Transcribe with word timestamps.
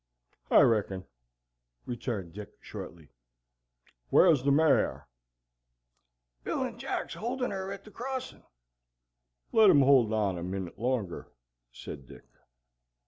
"I 0.49 0.61
reckon," 0.61 1.05
returned 1.85 2.33
Dick, 2.33 2.53
shortly. 2.59 3.09
"Whar's 4.09 4.41
the 4.41 4.51
mare?" 4.51 5.07
"Bill 6.43 6.63
and 6.63 6.79
Jack's 6.79 7.13
holdin' 7.13 7.51
her 7.51 7.71
at 7.71 7.83
the 7.83 7.91
crossin'." 7.91 8.41
"Let 9.51 9.69
'em 9.69 9.81
hold 9.83 10.11
on 10.11 10.39
a 10.39 10.43
minit 10.43 10.79
longer," 10.79 11.27
said 11.71 12.07
Dick. 12.07 12.25